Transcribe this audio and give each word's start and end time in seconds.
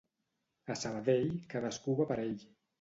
A 0.75 0.77
Sabadell 0.85 1.31
cadascú 1.53 1.97
va 2.03 2.11
per 2.15 2.21
ell 2.27 2.37